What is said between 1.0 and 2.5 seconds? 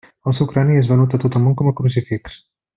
a tot el món com a crucifix.